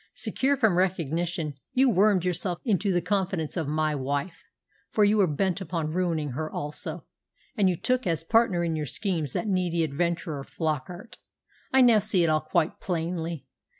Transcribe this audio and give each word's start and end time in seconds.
"Secure 0.15 0.57
from 0.57 0.79
recognition, 0.79 1.53
you 1.73 1.87
wormed 1.87 2.25
yourself 2.25 2.59
into 2.65 2.91
the 2.91 3.03
confidence 3.03 3.55
of 3.55 3.67
my 3.67 3.93
wife, 3.93 4.43
for 4.89 5.03
you 5.03 5.17
were 5.17 5.27
bent 5.27 5.61
upon 5.61 5.91
ruining 5.93 6.31
her 6.31 6.49
also; 6.49 7.05
and 7.55 7.69
you 7.69 7.75
took 7.75 8.07
as 8.07 8.23
partner 8.23 8.63
in 8.63 8.75
your 8.75 8.87
schemes 8.87 9.33
that 9.33 9.45
needy 9.47 9.83
adventurer 9.83 10.43
Flockart. 10.43 11.17
I 11.71 11.81
now 11.81 11.99
see 11.99 12.23
it 12.23 12.31
all 12.31 12.41
quite 12.41 12.79
plainly. 12.79 13.45